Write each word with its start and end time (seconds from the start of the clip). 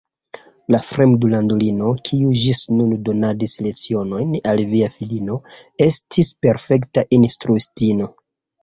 La 0.75 0.77
fremdlandulino, 0.85 1.91
kiu 2.09 2.31
ĝis 2.45 2.63
nun 2.79 2.97
donadis 3.11 3.55
lecionojn 3.69 4.35
al 4.55 4.65
via 4.73 4.91
filino, 4.97 5.41
estis 5.91 6.35
perfekta 6.49 7.09
instruistino. 7.23 8.15